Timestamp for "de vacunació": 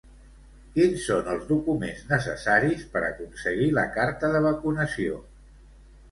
4.37-5.21